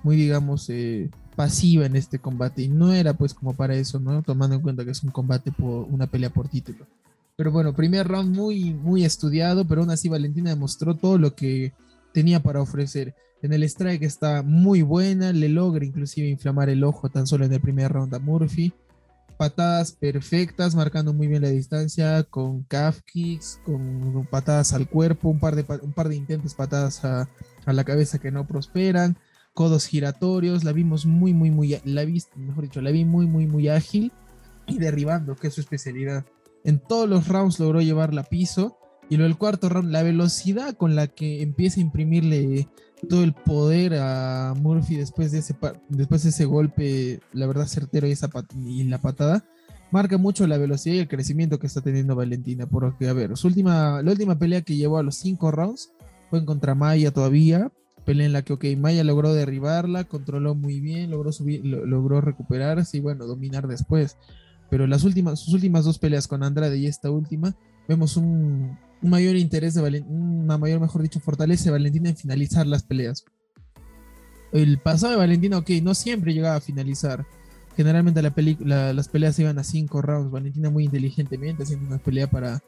muy 0.02 0.16
digamos, 0.16 0.68
eh, 0.70 1.08
pasiva 1.36 1.86
en 1.86 1.94
este 1.94 2.18
combate 2.18 2.62
y 2.62 2.68
no 2.68 2.92
era 2.92 3.14
pues 3.14 3.34
como 3.34 3.54
para 3.54 3.76
eso, 3.76 4.00
¿no? 4.00 4.22
Tomando 4.22 4.56
en 4.56 4.62
cuenta 4.62 4.84
que 4.84 4.90
es 4.90 5.02
un 5.04 5.10
combate 5.10 5.52
por 5.52 5.84
una 5.84 6.06
pelea 6.08 6.30
por 6.30 6.48
título. 6.48 6.86
Pero 7.36 7.52
bueno, 7.52 7.74
primer 7.74 8.08
round 8.08 8.34
muy, 8.34 8.72
muy 8.72 9.04
estudiado, 9.04 9.66
pero 9.66 9.82
aún 9.82 9.90
así 9.90 10.08
Valentina 10.08 10.50
demostró 10.50 10.96
todo 10.96 11.18
lo 11.18 11.34
que 11.34 11.74
tenía 12.14 12.42
para 12.42 12.62
ofrecer. 12.62 13.14
En 13.42 13.52
el 13.52 13.62
strike 13.64 14.02
está 14.02 14.42
muy 14.42 14.80
buena, 14.80 15.32
le 15.32 15.50
logra 15.50 15.84
inclusive 15.84 16.28
inflamar 16.28 16.70
el 16.70 16.82
ojo 16.82 17.10
tan 17.10 17.26
solo 17.26 17.44
en 17.44 17.52
el 17.52 17.60
primer 17.60 17.92
round 17.92 18.14
a 18.14 18.18
Murphy. 18.18 18.72
Patadas 19.36 19.92
perfectas, 19.92 20.74
marcando 20.74 21.12
muy 21.12 21.26
bien 21.26 21.42
la 21.42 21.50
distancia, 21.50 22.22
con 22.22 22.62
calf 22.62 23.02
kicks, 23.02 23.60
con 23.66 24.26
patadas 24.30 24.72
al 24.72 24.88
cuerpo, 24.88 25.28
un 25.28 25.38
par 25.38 25.56
de, 25.56 25.66
un 25.82 25.92
par 25.92 26.08
de 26.08 26.16
intentos 26.16 26.54
patadas 26.54 27.04
a, 27.04 27.28
a 27.66 27.72
la 27.74 27.84
cabeza 27.84 28.18
que 28.18 28.30
no 28.30 28.46
prosperan, 28.46 29.18
codos 29.52 29.86
giratorios, 29.86 30.64
la 30.64 30.72
vimos 30.72 31.04
muy, 31.04 31.34
muy, 31.34 31.50
muy, 31.50 31.78
la 31.84 32.06
vi, 32.06 32.22
mejor 32.34 32.64
dicho, 32.64 32.80
la 32.80 32.92
vi 32.92 33.04
muy, 33.04 33.26
muy, 33.26 33.46
muy 33.46 33.68
ágil 33.68 34.10
y 34.66 34.78
derribando, 34.78 35.36
que 35.36 35.48
es 35.48 35.54
su 35.54 35.60
especialidad. 35.60 36.24
En 36.66 36.80
todos 36.80 37.08
los 37.08 37.28
rounds 37.28 37.60
logró 37.60 37.80
llevarla 37.80 38.22
a 38.22 38.24
piso. 38.24 38.76
Y 39.08 39.16
lo 39.16 39.22
del 39.22 39.38
cuarto 39.38 39.68
round, 39.68 39.92
la 39.92 40.02
velocidad 40.02 40.74
con 40.74 40.96
la 40.96 41.06
que 41.06 41.40
empieza 41.40 41.78
a 41.78 41.84
imprimirle 41.84 42.68
todo 43.08 43.22
el 43.22 43.34
poder 43.34 43.94
a 43.94 44.52
Murphy 44.56 44.96
después 44.96 45.30
de 45.30 45.38
ese, 45.38 45.54
después 45.88 46.24
de 46.24 46.30
ese 46.30 46.44
golpe, 46.44 47.20
la 47.32 47.46
verdad 47.46 47.66
certero 47.66 48.08
y, 48.08 48.10
esa 48.10 48.28
y 48.64 48.82
la 48.82 49.00
patada, 49.00 49.44
marca 49.92 50.18
mucho 50.18 50.44
la 50.48 50.58
velocidad 50.58 50.96
y 50.96 50.98
el 50.98 51.06
crecimiento 51.06 51.60
que 51.60 51.68
está 51.68 51.82
teniendo 51.82 52.16
Valentina. 52.16 52.66
Porque, 52.66 53.08
a 53.08 53.12
ver, 53.12 53.36
su 53.36 53.46
última, 53.46 54.02
la 54.02 54.10
última 54.10 54.36
pelea 54.36 54.62
que 54.62 54.74
llevó 54.74 54.98
a 54.98 55.04
los 55.04 55.14
cinco 55.14 55.52
rounds 55.52 55.92
fue 56.30 56.40
en 56.40 56.46
contra 56.46 56.74
Maya 56.74 57.12
todavía. 57.12 57.70
Pelea 58.04 58.26
en 58.26 58.32
la 58.32 58.42
que, 58.42 58.54
ok, 58.54 58.64
Maya 58.76 59.04
logró 59.04 59.32
derribarla, 59.34 60.02
controló 60.02 60.56
muy 60.56 60.80
bien, 60.80 61.12
logró 61.12 61.30
subir, 61.30 61.64
logró 61.64 62.20
recuperarse 62.20 62.96
y, 62.96 63.00
bueno, 63.00 63.26
dominar 63.26 63.68
después. 63.68 64.16
Pero 64.70 64.86
las 64.86 65.04
últimas, 65.04 65.40
sus 65.40 65.54
últimas 65.54 65.84
dos 65.84 65.98
peleas 65.98 66.26
con 66.26 66.42
Andrade 66.42 66.78
y 66.78 66.86
esta 66.86 67.10
última, 67.10 67.54
vemos 67.88 68.16
un, 68.16 68.76
mayor 69.02 69.36
interés 69.36 69.74
de 69.74 69.82
Valentina, 69.82 70.18
una 70.18 70.58
mayor, 70.58 70.80
mejor 70.80 71.02
dicho, 71.02 71.20
fortaleza 71.20 71.64
de 71.64 71.70
Valentina 71.72 72.10
en 72.10 72.16
finalizar 72.16 72.66
las 72.66 72.82
peleas. 72.82 73.24
El 74.52 74.78
pasado 74.78 75.12
de 75.12 75.18
Valentina, 75.18 75.58
ok, 75.58 75.70
no 75.82 75.94
siempre 75.94 76.32
llegaba 76.32 76.56
a 76.56 76.60
finalizar. 76.60 77.26
generalmente 77.76 78.22
la 78.22 78.92
las 78.94 79.08
peleas 79.08 79.38
iban 79.38 79.58
a 79.58 79.64
cinco 79.64 80.00
rounds. 80.00 80.30
Valentina 80.30 80.70
muy 80.70 80.84
inteligentemente 80.84 81.64
haciendo 81.64 81.86
una 81.86 81.98
pelea 81.98 82.28
para 82.30 82.62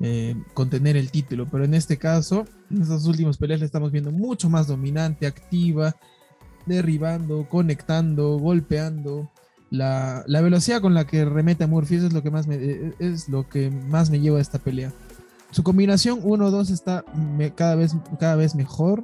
eh, 0.00 0.34
contener 0.54 0.96
el 0.96 1.10
título. 1.10 1.46
Pero 1.50 1.64
en 1.64 1.74
este 1.74 1.96
caso, 1.96 2.46
en 2.70 2.82
estas 2.82 3.06
últimas 3.06 3.38
peleas 3.38 3.60
la 3.60 3.66
estamos 3.66 3.92
viendo 3.92 4.10
mucho 4.10 4.50
más 4.50 4.66
dominante, 4.66 5.26
activa, 5.26 5.96
derribando, 6.66 7.48
conectando, 7.48 8.36
golpeando. 8.38 9.30
La, 9.72 10.24
velocidad 10.42 10.82
con 10.82 10.92
la 10.92 11.06
que 11.06 11.24
remete 11.24 11.64
a 11.64 11.66
Murphy 11.66 11.94
es 11.94 12.12
lo 12.12 12.22
que 12.22 12.30
más 12.30 12.46
me, 12.46 12.56
eh, 12.56 12.94
es 12.98 13.30
lo 13.30 13.48
que 13.48 13.70
más 13.70 14.10
me 14.10 14.20
lleva 14.20 14.36
a 14.36 14.42
esta 14.42 14.58
pelea. 14.58 14.92
Su 15.50 15.62
combinación 15.62 16.22
1-2 16.22 16.70
está 16.70 17.04
cada, 17.54 17.74
vez, 17.74 17.96
cada 18.20 18.36
vez 18.36 18.54
mejor 18.54 19.02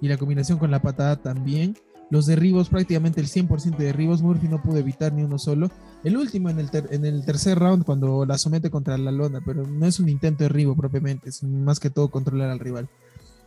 y 0.00 0.06
la 0.06 0.16
combinación 0.16 0.58
con 0.58 0.70
la 0.70 0.80
patada 0.80 1.16
también. 1.16 1.76
Los 2.08 2.26
derribos, 2.26 2.68
prácticamente 2.68 3.20
el 3.20 3.26
100% 3.26 3.76
de 3.76 3.86
derribos, 3.86 4.22
Murphy 4.22 4.46
no 4.46 4.62
pudo 4.62 4.78
evitar 4.78 5.12
ni 5.12 5.24
uno 5.24 5.38
solo. 5.38 5.72
El 6.04 6.16
último 6.16 6.50
en 6.50 6.60
el, 6.60 6.70
en 6.72 7.04
el 7.04 7.24
tercer 7.24 7.58
round 7.58 7.84
cuando 7.84 8.24
la 8.24 8.38
somete 8.38 8.70
contra 8.70 8.96
la 8.96 9.10
lona, 9.10 9.40
pero 9.44 9.66
no 9.66 9.86
es 9.86 9.98
un 9.98 10.08
intento 10.08 10.44
de 10.44 10.48
derribo 10.50 10.76
propiamente, 10.76 11.30
es 11.30 11.42
más 11.42 11.80
que 11.80 11.90
todo 11.90 12.12
controlar 12.12 12.50
al 12.50 12.60
rival. 12.60 12.88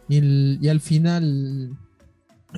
Y, 0.09 0.67
al 0.67 0.81
final, 0.81 1.77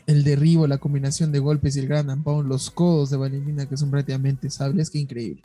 el 0.07 0.23
derribo, 0.23 0.67
la 0.67 0.77
combinación 0.77 1.31
de 1.31 1.39
golpes 1.39 1.75
y 1.75 1.79
el 1.79 1.87
gran 1.87 2.09
ampón, 2.09 2.47
los 2.47 2.71
codos 2.71 3.09
de 3.09 3.17
Valentina 3.17 3.65
que 3.65 3.77
son 3.77 3.91
prácticamente 3.91 4.49
sables, 4.49 4.89
que 4.89 4.99
increíble. 4.99 5.41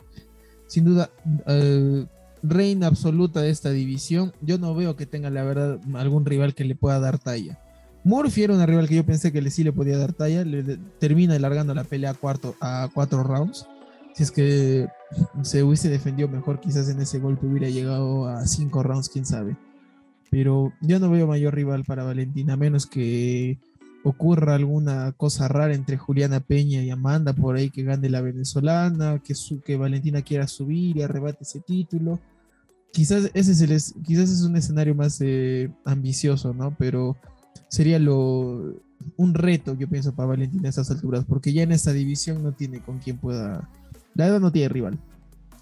Sin 0.67 0.85
duda, 0.85 1.09
eh, 1.47 2.05
reina 2.43 2.87
absoluta 2.87 3.41
de 3.41 3.49
esta 3.49 3.69
división. 3.69 4.33
Yo 4.41 4.57
no 4.57 4.75
veo 4.75 4.95
que 4.95 5.05
tenga 5.05 5.29
la 5.29 5.43
verdad 5.43 5.79
algún 5.95 6.25
rival 6.25 6.53
que 6.53 6.65
le 6.65 6.75
pueda 6.75 6.99
dar 6.99 7.19
talla. 7.19 7.59
Murphy 8.03 8.43
era 8.43 8.53
una 8.53 8.65
rival 8.65 8.87
que 8.87 8.95
yo 8.95 9.05
pensé 9.05 9.31
que 9.31 9.41
le 9.41 9.51
sí 9.51 9.63
le 9.63 9.73
podía 9.73 9.97
dar 9.97 10.13
talla. 10.13 10.43
Le, 10.45 10.77
termina 10.99 11.35
alargando 11.35 11.73
la 11.73 11.83
pelea 11.83 12.15
a, 12.61 12.83
a 12.83 12.89
cuatro 12.89 13.23
rounds. 13.23 13.67
Si 14.13 14.23
es 14.23 14.31
que 14.31 14.87
se 15.43 15.63
hubiese 15.63 15.89
defendido 15.89 16.27
mejor, 16.27 16.59
quizás 16.59 16.89
en 16.89 16.99
ese 17.01 17.19
golpe 17.19 17.45
hubiera 17.45 17.69
llegado 17.69 18.27
a 18.27 18.47
cinco 18.47 18.81
rounds, 18.81 19.09
quién 19.09 19.25
sabe. 19.25 19.55
Pero 20.29 20.73
yo 20.81 20.99
no 20.99 21.09
veo 21.09 21.27
mayor 21.27 21.53
rival 21.53 21.83
para 21.83 22.03
Valentina, 22.03 22.57
menos 22.57 22.85
que 22.85 23.59
ocurra 24.07 24.55
alguna 24.55 25.11
cosa 25.11 25.49
rara 25.49 25.73
entre 25.73 25.97
Juliana 25.97 26.39
Peña 26.39 26.81
y 26.81 26.89
Amanda 26.89 27.33
por 27.33 27.57
ahí 27.57 27.69
que 27.69 27.83
gane 27.83 28.09
la 28.09 28.21
venezolana, 28.21 29.21
que, 29.21 29.35
su, 29.35 29.59
que 29.59 29.75
Valentina 29.75 30.21
quiera 30.21 30.47
subir 30.47 30.95
y 30.95 31.01
arrebate 31.01 31.39
ese 31.41 31.59
título. 31.59 32.19
Quizás 32.93 33.29
ese 33.33 33.51
es, 33.51 33.61
el, 33.61 34.03
quizás 34.03 34.29
es 34.29 34.43
un 34.43 34.55
escenario 34.55 34.95
más 34.95 35.19
eh, 35.19 35.69
ambicioso, 35.83 36.53
¿no? 36.53 36.73
Pero 36.79 37.17
sería 37.67 37.99
lo, 37.99 38.75
un 39.17 39.33
reto, 39.33 39.75
yo 39.75 39.89
pienso, 39.89 40.15
para 40.15 40.29
Valentina 40.29 40.67
a 40.67 40.69
estas 40.69 40.89
alturas, 40.89 41.25
porque 41.25 41.51
ya 41.51 41.63
en 41.63 41.73
esta 41.73 41.91
división 41.91 42.41
no 42.41 42.53
tiene 42.53 42.79
con 42.79 42.99
quien 42.99 43.17
pueda. 43.17 43.69
La 44.15 44.25
verdad 44.25 44.39
no 44.39 44.53
tiene 44.53 44.69
rival. 44.69 44.97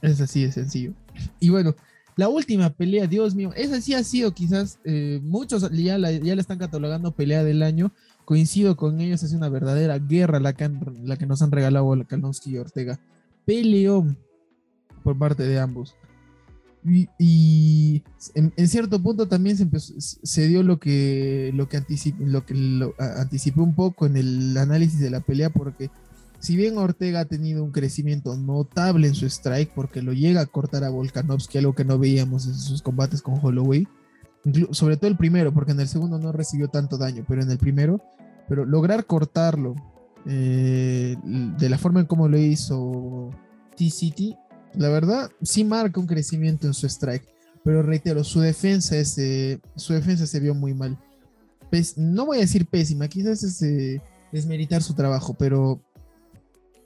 Es 0.03 0.21
así 0.21 0.43
de 0.43 0.51
sencillo. 0.51 0.93
Y 1.39 1.49
bueno, 1.49 1.75
la 2.15 2.29
última 2.29 2.69
pelea, 2.69 3.07
Dios 3.07 3.35
mío, 3.35 3.51
esa 3.55 3.81
sí 3.81 3.93
ha 3.93 4.03
sido 4.03 4.31
quizás, 4.33 4.79
eh, 4.85 5.19
muchos 5.21 5.69
ya 5.71 5.97
la, 5.97 6.11
ya 6.11 6.35
la 6.35 6.41
están 6.41 6.59
catalogando 6.59 7.11
pelea 7.11 7.43
del 7.43 7.61
año. 7.61 7.91
Coincido 8.25 8.75
con 8.75 8.99
ellos, 8.99 9.23
es 9.23 9.33
una 9.33 9.49
verdadera 9.49 9.99
guerra 9.99 10.39
la 10.39 10.53
que, 10.53 10.69
la 11.03 11.17
que 11.17 11.25
nos 11.25 11.41
han 11.41 11.51
regalado 11.51 11.95
Kalnowski 12.07 12.51
y 12.51 12.57
Ortega. 12.57 12.99
Peleón 13.45 14.17
por 15.03 15.17
parte 15.17 15.43
de 15.43 15.59
ambos. 15.59 15.95
Y, 17.17 18.03
en, 18.35 18.67
cierto 18.67 19.01
punto 19.01 19.27
también 19.27 19.57
se, 19.57 20.47
dio 20.47 20.61
lo 20.61 20.79
que, 20.79 21.51
lo 21.55 21.67
que, 21.67 21.83
lo 22.19 22.45
que 22.45 22.93
anticipé 22.99 23.61
un 23.61 23.73
poco 23.73 24.05
en 24.05 24.17
el 24.17 24.55
análisis 24.57 24.99
de 24.99 25.09
la 25.09 25.21
pelea, 25.21 25.49
porque 25.49 25.89
si 26.39 26.55
bien 26.55 26.77
Ortega 26.77 27.21
ha 27.21 27.25
tenido 27.25 27.63
un 27.63 27.71
crecimiento 27.71 28.37
notable 28.37 29.07
en 29.07 29.15
su 29.15 29.25
strike, 29.25 29.73
porque 29.73 30.03
lo 30.03 30.13
llega 30.13 30.41
a 30.41 30.45
cortar 30.45 30.83
a 30.83 30.89
Volkanovski, 30.89 31.57
algo 31.57 31.73
que 31.73 31.85
no 31.85 31.97
veíamos 31.97 32.45
en 32.45 32.53
sus 32.53 32.83
combates 32.83 33.23
con 33.23 33.39
Holloway, 33.41 33.87
sobre 34.69 34.97
todo 34.97 35.09
el 35.09 35.17
primero, 35.17 35.51
porque 35.51 35.71
en 35.71 35.79
el 35.79 35.87
segundo 35.87 36.19
no 36.19 36.31
recibió 36.31 36.67
tanto 36.67 36.99
daño, 36.99 37.25
pero 37.27 37.41
en 37.41 37.49
el 37.49 37.57
primero, 37.57 37.99
pero 38.47 38.65
lograr 38.65 39.05
cortarlo 39.05 39.75
eh, 40.25 41.15
de 41.23 41.69
la 41.69 41.77
forma 41.77 42.01
en 42.01 42.05
como 42.05 42.27
lo 42.27 42.37
hizo 42.37 43.29
T-City 43.75 44.37
la 44.77 44.89
verdad, 44.89 45.31
sí 45.41 45.63
marca 45.63 45.99
un 45.99 46.07
crecimiento 46.07 46.67
en 46.67 46.73
su 46.73 46.87
strike. 46.87 47.27
Pero 47.63 47.81
reitero, 47.81 48.23
su 48.23 48.41
defensa, 48.41 48.95
es, 48.95 49.17
su 49.75 49.93
defensa 49.93 50.27
se 50.27 50.39
vio 50.39 50.53
muy 50.53 50.73
mal. 50.73 50.97
no 51.95 52.25
voy 52.25 52.37
a 52.37 52.41
decir 52.41 52.67
pésima, 52.67 53.07
quizás 53.07 53.43
es 53.43 53.61
eh, 53.63 54.01
desmeritar 54.31 54.83
su 54.83 54.93
trabajo, 54.93 55.33
pero 55.33 55.81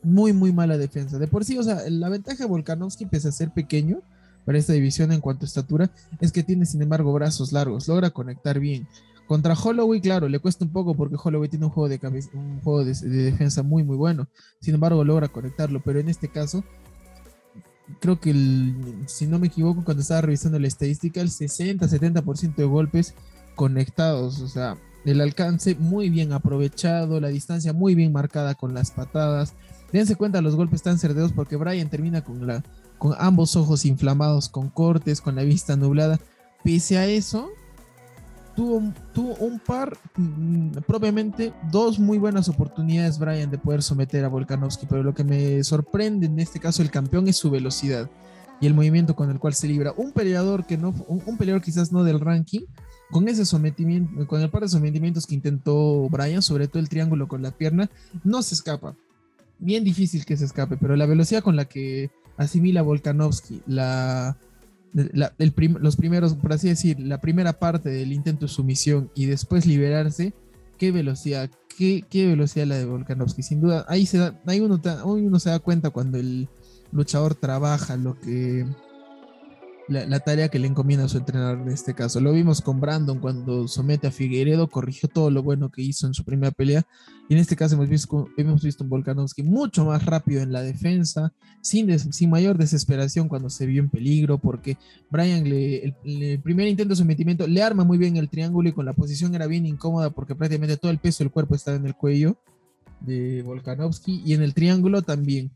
muy, 0.01 0.31
muy 0.31 0.53
mala 0.53 0.77
defensa. 0.77 1.19
De 1.19 1.27
por 1.27 1.43
sí, 1.43 1.57
o 1.57 1.63
sea, 1.63 1.81
la 1.89 2.09
ventaja 2.09 2.43
de 2.43 2.49
Volkanovski, 2.49 3.05
pese 3.05 3.27
a 3.27 3.33
ser 3.33 3.51
pequeño 3.51 4.01
para 4.45 4.57
esta 4.57 4.73
división 4.73 5.11
en 5.11 5.19
cuanto 5.19 5.43
a 5.45 5.47
estatura, 5.47 5.91
es 6.21 6.31
que 6.31 6.43
tiene, 6.43 6.65
sin 6.65 6.81
embargo, 6.81 7.11
brazos 7.11 7.51
largos, 7.51 7.87
logra 7.87 8.11
conectar 8.11 8.59
bien. 8.59 8.87
Contra 9.29 9.53
Holloway, 9.53 10.01
claro, 10.01 10.27
le 10.27 10.39
cuesta 10.39 10.65
un 10.65 10.71
poco 10.71 10.95
porque 10.95 11.15
Holloway 11.23 11.49
tiene 11.49 11.65
un 11.65 11.71
juego 11.71 11.87
de, 11.87 11.99
un 12.33 12.61
juego 12.61 12.83
de 12.83 12.93
defensa 12.95 13.61
muy, 13.61 13.83
muy 13.83 13.95
bueno. 13.95 14.27
Sin 14.59 14.73
embargo, 14.73 15.03
logra 15.03 15.27
conectarlo, 15.27 15.83
pero 15.85 15.99
en 15.99 16.09
este 16.09 16.29
caso 16.29 16.63
creo 17.99 18.19
que 18.19 18.33
si 19.05 19.27
no 19.27 19.37
me 19.37 19.45
equivoco, 19.45 19.85
cuando 19.85 20.01
estaba 20.01 20.21
revisando 20.21 20.57
la 20.57 20.65
estadística, 20.65 21.21
el 21.21 21.29
60-70% 21.29 22.55
de 22.55 22.63
golpes 22.63 23.13
conectados, 23.53 24.41
o 24.41 24.47
sea, 24.47 24.77
el 25.05 25.21
alcance 25.21 25.75
muy 25.75 26.09
bien 26.09 26.33
aprovechado, 26.33 27.19
la 27.19 27.27
distancia 27.27 27.71
muy 27.71 27.93
bien 27.93 28.11
marcada 28.11 28.55
con 28.55 28.73
las 28.73 28.89
patadas. 28.89 29.53
Dense 29.93 30.15
cuenta, 30.15 30.41
los 30.41 30.55
golpes 30.55 30.77
están 30.77 30.97
cerdeos 30.97 31.33
porque 31.33 31.55
Brian 31.55 31.91
termina 31.91 32.23
con, 32.23 32.47
la, 32.47 32.63
con 32.97 33.13
ambos 33.19 33.55
ojos 33.55 33.85
inflamados, 33.85 34.49
con 34.49 34.69
cortes, 34.69 35.21
con 35.21 35.35
la 35.35 35.43
vista 35.43 35.75
nublada. 35.75 36.19
Pese 36.63 36.97
a 36.97 37.05
eso, 37.05 37.51
tuvo, 38.59 39.35
un 39.39 39.59
par, 39.59 39.97
mm, 40.17 40.79
propiamente 40.85 41.53
dos 41.71 41.97
muy 41.97 42.17
buenas 42.17 42.49
oportunidades, 42.49 43.17
Brian, 43.17 43.49
de 43.49 43.57
poder 43.57 43.81
someter 43.81 44.25
a 44.25 44.27
Volkanovski, 44.27 44.85
pero 44.85 45.01
lo 45.01 45.13
que 45.13 45.23
me 45.23 45.63
sorprende 45.63 46.25
en 46.25 46.39
este 46.39 46.59
caso 46.59 46.81
el 46.81 46.91
campeón 46.91 47.27
es 47.27 47.37
su 47.37 47.49
velocidad 47.49 48.09
y 48.59 48.67
el 48.67 48.73
movimiento 48.73 49.15
con 49.15 49.29
el 49.29 49.39
cual 49.39 49.53
se 49.53 49.67
libra. 49.67 49.93
Un 49.95 50.11
peleador 50.11 50.65
que 50.65 50.77
no, 50.77 50.93
un, 51.07 51.37
peleador 51.37 51.61
quizás 51.61 51.93
no 51.93 52.03
del 52.03 52.19
ranking, 52.19 52.61
con 53.09 53.29
ese 53.29 53.45
sometimiento, 53.45 54.27
con 54.27 54.41
el 54.41 54.49
par 54.49 54.63
de 54.63 54.69
sometimientos 54.69 55.25
que 55.25 55.35
intentó 55.35 56.09
Brian, 56.09 56.41
sobre 56.41 56.67
todo 56.67 56.79
el 56.79 56.89
triángulo 56.89 57.27
con 57.27 57.41
la 57.41 57.51
pierna, 57.51 57.89
no 58.23 58.41
se 58.41 58.55
escapa. 58.55 58.95
Bien 59.57 59.83
difícil 59.83 60.25
que 60.25 60.35
se 60.35 60.45
escape, 60.45 60.77
pero 60.77 60.95
la 60.95 61.05
velocidad 61.05 61.43
con 61.43 61.55
la 61.55 61.65
que 61.65 62.11
asimila 62.37 62.81
Volkanovski, 62.81 63.61
la, 63.67 64.37
los 64.93 65.95
primeros, 65.95 66.35
por 66.35 66.53
así 66.53 66.69
decir, 66.69 66.99
la 66.99 67.21
primera 67.21 67.53
parte 67.53 67.89
del 67.89 68.11
intento 68.11 68.45
de 68.45 68.51
sumisión 68.51 69.11
y 69.15 69.25
después 69.25 69.65
liberarse, 69.65 70.33
qué 70.77 70.91
velocidad, 70.91 71.49
qué, 71.77 72.03
qué 72.09 72.27
velocidad 72.27 72.65
la 72.65 72.77
de 72.77 72.85
Volkanovski. 72.85 73.43
Sin 73.43 73.61
duda, 73.61 73.85
ahí, 73.87 74.05
se 74.05 74.17
da, 74.17 74.39
ahí, 74.45 74.59
uno, 74.59 74.81
ahí 74.83 75.25
uno 75.25 75.39
se 75.39 75.49
da 75.49 75.59
cuenta 75.59 75.89
cuando 75.91 76.17
el 76.17 76.47
luchador 76.91 77.35
trabaja 77.35 77.97
lo 77.97 78.19
que 78.19 78.65
la, 79.89 80.19
tarea 80.19 80.49
que 80.49 80.59
le 80.59 80.67
encomienda 80.67 81.05
a 81.05 81.09
su 81.09 81.17
entrenador 81.17 81.59
en 81.61 81.69
este 81.69 81.93
caso. 81.93 82.19
Lo 82.19 82.31
vimos 82.31 82.61
con 82.61 82.79
Brandon 82.79 83.19
cuando 83.19 83.67
somete 83.67 84.07
a 84.07 84.11
Figueredo, 84.11 84.67
corrigió 84.67 85.09
todo 85.09 85.31
lo 85.31 85.41
bueno 85.41 85.71
que 85.71 85.81
hizo 85.81 86.05
en 86.07 86.13
su 86.13 86.23
primera 86.23 86.51
pelea. 86.51 86.85
Y 87.27 87.33
en 87.33 87.39
este 87.39 87.55
caso 87.55 87.75
hemos 87.75 87.89
visto, 87.89 88.27
hemos 88.37 88.63
visto 88.63 88.83
un 88.83 88.89
Volkanovski 88.89 89.43
mucho 89.43 89.85
más 89.85 90.05
rápido 90.05 90.41
en 90.41 90.51
la 90.51 90.61
defensa, 90.61 91.33
sin, 91.61 91.97
sin 91.99 92.29
mayor 92.29 92.57
desesperación 92.57 93.27
cuando 93.27 93.49
se 93.49 93.65
vio 93.65 93.81
en 93.81 93.89
peligro, 93.89 94.37
porque 94.37 94.77
Brian, 95.09 95.43
le, 95.43 95.95
el, 96.03 96.39
primer 96.41 96.67
intento 96.67 96.93
de 96.93 96.97
sometimiento, 96.97 97.47
le 97.47 97.61
arma 97.61 97.83
muy 97.83 97.97
bien 97.97 98.17
el 98.17 98.29
triángulo 98.29 98.69
y 98.69 98.73
con 98.73 98.85
la 98.85 98.93
posición 98.93 99.33
era 99.35 99.47
bien 99.47 99.65
incómoda 99.65 100.09
porque 100.11 100.35
prácticamente 100.35 100.77
todo 100.77 100.91
el 100.91 100.99
peso 100.99 101.23
del 101.23 101.31
cuerpo 101.31 101.55
estaba 101.55 101.77
en 101.77 101.85
el 101.85 101.95
cuello 101.95 102.37
de 103.01 103.41
Volkanovski 103.43 104.21
y 104.25 104.33
en 104.33 104.41
el 104.41 104.53
triángulo 104.53 105.01
también 105.01 105.51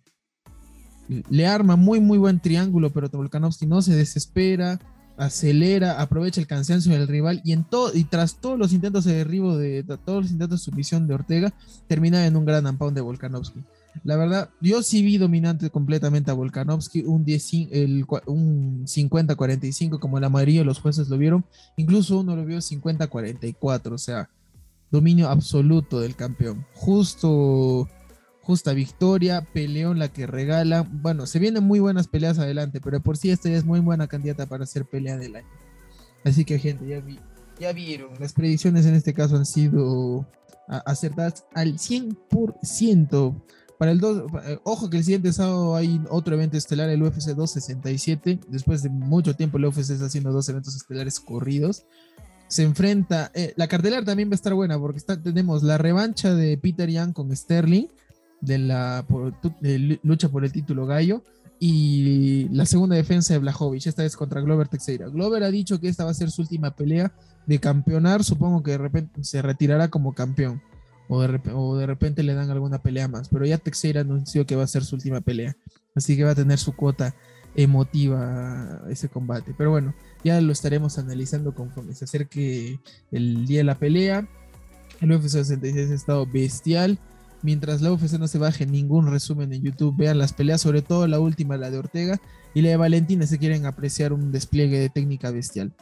le 1.30 1.48
arma 1.48 1.76
muy, 1.76 2.00
muy 2.00 2.18
buen 2.18 2.40
triángulo, 2.40 2.92
pero 2.92 3.10
Volkanovski 3.10 3.66
no 3.66 3.82
se 3.82 3.96
desespera, 3.96 4.80
acelera, 5.18 6.02
aprovecha 6.02 6.42
el 6.42 6.48
cansancio 6.48 6.92
del 6.94 7.08
rival 7.08 7.42
y, 7.44 7.52
en 7.52 7.64
todo, 7.64 7.92
y 7.94 8.04
tras 8.04 8.36
todos 8.36 8.58
los 8.58 8.74
intentos 8.74 9.06
de 9.06 9.14
derribo, 9.14 9.58
de, 9.58 9.84
todos 9.84 10.24
los 10.24 10.32
intentos 10.32 10.60
de 10.60 10.66
sumisión 10.66 11.08
de 11.08 11.14
Ortega, 11.14 11.54
termina 11.88 12.26
en 12.26 12.36
un 12.36 12.46
gran 12.46 12.66
ampón 12.66 12.94
de 12.94 13.02
Volkanovski. 13.02 13.62
La 14.04 14.18
verdad, 14.18 14.50
yo 14.60 14.82
sí 14.82 15.04
vi 15.04 15.18
dominante 15.18 15.70
completamente 15.70 16.32
a 16.32 16.34
Volkanovski, 16.34 17.04
un, 17.04 17.26
un 18.26 18.86
50-45 18.86 20.00
como 20.00 20.20
la 20.20 20.30
mayoría 20.30 20.62
de 20.62 20.66
los 20.66 20.80
jueces 20.80 21.10
lo 21.10 21.18
vieron, 21.18 21.46
incluso 21.78 22.20
uno 22.20 22.36
lo 22.36 22.44
vio 22.44 22.58
50-44, 22.58 23.92
o 23.92 23.98
sea, 24.00 24.30
dominio 24.90 25.30
absoluto 25.30 26.00
del 26.00 26.16
campeón. 26.16 26.66
Justo 26.74 27.88
justa 28.44 28.74
victoria, 28.74 29.48
peleón 29.54 30.00
la 30.00 30.10
que 30.10 30.28
regala. 30.28 30.86
Bueno, 30.90 31.26
se 31.26 31.40
vienen 31.40 31.64
muy 31.64 31.80
buenas 31.80 32.08
peleas 32.08 32.40
adelante, 32.40 32.82
pero 32.82 33.02
por 33.02 33.18
sí 33.18 33.32
esta 33.32 33.50
es 33.50 33.64
muy 33.64 33.80
buena 33.80 34.08
candidata 34.08 34.46
para 34.46 34.66
ser 34.66 34.86
pelea 34.86 35.18
del 35.18 35.38
año. 35.38 35.48
Así 36.24 36.46
que 36.46 36.60
gente, 36.60 36.86
ya 37.60 37.72
vieron, 37.74 38.10
las 38.20 38.34
predicciones 38.34 38.86
en 38.86 38.96
este 38.96 39.14
caso 39.14 39.38
han 39.38 39.46
sido 39.46 40.26
acertadas 40.68 41.46
al 41.54 41.78
100%. 41.78 43.44
Para 43.78 43.92
el 43.92 44.00
2, 44.00 44.24
eh, 44.46 44.60
ojo 44.64 44.90
que 44.90 44.98
el 44.98 45.04
siguiente 45.04 45.34
sábado 45.34 45.76
hay 45.76 46.02
otro 46.10 46.36
evento 46.36 46.58
estelar, 46.58 46.90
el 46.90 47.04
UFC 47.04 47.30
267. 47.30 48.40
Después 48.48 48.84
de 48.84 48.90
mucho 48.90 49.36
tiempo, 49.36 49.58
el 49.58 49.66
UFC 49.66 49.92
está 49.92 50.06
haciendo 50.06 50.32
dos 50.32 50.48
eventos 50.48 50.76
estelares 50.76 51.20
corridos. 51.20 51.86
Se 52.48 52.64
enfrenta, 52.64 53.32
eh, 53.34 53.54
la 53.58 53.68
cartelera 53.68 54.04
también 54.06 54.30
va 54.30 54.34
a 54.34 54.36
estar 54.36 54.54
buena 54.54 54.80
porque 54.80 55.02
tenemos 55.18 55.64
la 55.64 55.78
revancha 55.78 56.34
de 56.34 56.58
Peter 56.58 56.90
Young 56.90 57.14
con 57.14 57.36
Sterling 57.36 57.88
de 58.44 58.58
la 58.58 59.06
lucha 60.04 60.30
por 60.30 60.44
el 60.44 60.52
título 60.52 60.86
gallo 60.86 61.24
y 61.60 62.50
la 62.50 62.66
segunda 62.66 62.96
defensa 62.96 63.34
de 63.34 63.40
Blajovic, 63.40 63.88
esta 63.88 64.04
vez 64.04 64.18
contra 64.18 64.42
Glover 64.42 64.68
Teixeira. 64.68 65.08
Glover 65.08 65.44
ha 65.44 65.52
dicho 65.52 65.80
que 65.80 65.88
esta 65.88 66.04
va 66.04 66.12
a 66.12 66.16
ser 66.16 66.30
su 66.30 66.42
última 66.42 66.76
pelea 66.76 67.14
de 67.46 67.60
campeonar, 67.60 68.24
supongo 68.24 68.64
que 68.64 68.72
de 68.72 68.78
repente 68.78 69.24
se 69.24 69.42
retirará 69.42 69.88
como 69.88 70.14
campeón 70.14 70.62
o 71.08 71.22
de, 71.78 71.86
repente, 71.86 72.24
le 72.24 72.34
dan 72.34 72.50
alguna 72.50 72.82
pelea 72.82 73.08
más. 73.08 73.30
Pero 73.30 73.46
ya 73.46 73.58
Teixeira 73.58 74.02
anunció 74.02 74.46
que 74.46 74.56
va 74.56 74.64
a 74.64 74.68
ser 74.68 74.84
su 74.84 74.96
última 74.96 75.22
pelea. 75.22 75.56
Así 75.96 76.16
que 76.18 76.24
va 76.24 76.32
a 76.32 76.36
tener 76.36 76.58
su 76.58 76.76
cuota 76.76 77.14
emotiva 77.56 78.82
ese 78.90 79.10
combate. 79.10 79.54
Pero 79.58 79.72
bueno, 79.72 79.94
ya 80.24 80.40
lo 80.42 80.52
estaremos 80.52 80.98
analizando 80.98 81.54
conforme 81.54 81.94
se 81.94 82.06
acerque 82.06 82.80
el 83.12 83.46
día 83.46 83.60
de 83.60 83.64
la 83.66 83.78
pelea. 83.78 84.28
El 85.02 85.12
UFC 85.12 85.30
66 85.30 85.92
ha 85.92 85.94
estado 85.94 86.26
bestial. 86.26 86.98
Mientras 87.44 87.82
la 87.82 87.92
UFC 87.92 88.14
no 88.14 88.28
se 88.28 88.40
baje 88.40 88.66
ningún 88.66 89.12
resumen 89.12 89.52
en 89.52 89.62
YouTube, 89.62 89.98
vean 89.98 90.18
las 90.18 90.32
peleas, 90.32 90.62
sobre 90.62 90.82
todo 90.82 91.08
la 91.08 91.20
última, 91.20 91.58
la 91.58 91.70
de 91.70 91.78
Ortega 91.78 92.20
y 92.54 92.62
la 92.62 92.70
de 92.70 92.78
Valentina, 92.78 93.28
si 93.28 93.38
quieren 93.38 93.66
apreciar 93.66 94.14
un 94.14 94.32
despliegue 94.32 94.80
de 94.80 94.90
técnica 94.90 95.30
bestial. 95.30 95.74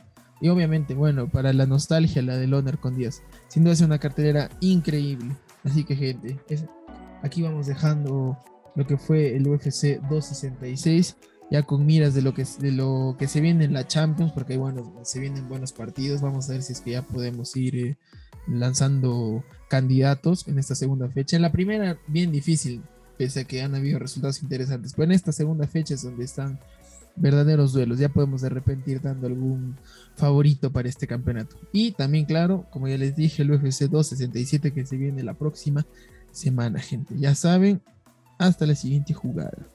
Y 0.42 0.50
obviamente, 0.50 0.96
bueno, 0.96 1.30
para 1.30 1.54
la 1.54 1.68
nostalgia, 1.68 2.24
la 2.24 2.36
del 2.36 2.56
Honor 2.56 2.80
con 2.80 2.98
10. 2.98 3.22
Sin 3.48 3.64
duda 3.64 3.74
es 3.74 3.82
una 3.82 4.00
cartelera 4.00 4.50
increíble. 4.60 5.36
Así 5.64 5.84
que, 5.84 5.96
gente, 5.96 6.40
aquí 7.22 7.44
vamos 7.44 7.68
dejando 7.68 8.40
lo 8.76 8.88
que 8.88 8.98
fue 8.98 9.36
el 9.36 9.48
UFC 9.48 10.02
266. 10.10 11.16
Ya 11.52 11.62
con 11.62 11.86
miras 11.86 12.16
de 12.16 12.24
lo 12.24 12.34
que, 12.34 12.46
de 12.60 12.72
lo 12.72 13.16
que 13.20 13.28
se 13.28 13.40
viene 13.40 13.66
en 13.66 13.74
la 13.74 13.86
Champions, 13.86 14.32
porque 14.32 14.58
bueno, 14.58 14.94
se 15.04 15.20
vienen 15.20 15.48
buenos 15.48 15.74
partidos. 15.74 16.22
Vamos 16.22 16.50
a 16.50 16.54
ver 16.54 16.64
si 16.64 16.74
es 16.74 16.82
que 16.82 16.92
ya 16.92 17.04
podemos 17.04 17.56
ir 17.56 17.76
eh, 17.76 17.98
lanzando 18.48 19.44
candidatos 19.70 20.48
en 20.48 20.60
esta 20.60 20.76
segunda 20.76 21.10
fecha. 21.10 21.36
En 21.36 21.42
la 21.42 21.52
primera, 21.52 21.98
bien 22.08 22.32
difícil, 22.32 22.82
pese 23.18 23.42
a 23.42 23.44
que 23.46 23.62
han 23.62 23.76
habido 23.76 24.00
resultados 24.00 24.42
interesantes. 24.44 24.94
Pero 24.94 25.06
en 25.06 25.12
esta 25.12 25.32
segunda 25.32 25.68
fecha 25.68 25.94
es 25.94 26.04
donde 26.04 26.26
están 26.26 26.60
verdaderos 27.16 27.74
duelos. 27.74 28.00
Ya 28.00 28.10
podemos 28.10 28.42
de 28.42 28.50
repente 28.50 28.92
ir 28.92 29.02
dando 29.02 29.28
algún 29.28 29.78
favorito 30.16 30.72
para 30.72 30.90
este 30.90 31.08
campeonato. 31.08 31.58
Y 31.72 31.92
también, 31.92 32.26
claro, 32.26 32.66
como 32.72 32.88
ya 32.88 32.98
les 32.98 33.16
dije, 33.16 33.44
el 33.44 33.52
UFC 33.52 33.84
267 33.84 34.74
que 34.74 34.86
se 34.86 34.98
viene 34.98 35.24
la 35.24 35.34
próxima 35.34 35.86
semana, 36.32 36.80
gente. 36.80 37.16
Ya 37.18 37.36
saben, 37.36 37.82
hasta 38.38 38.66
la 38.66 38.76
siguiente 38.76 39.14
jugada. 39.14 39.68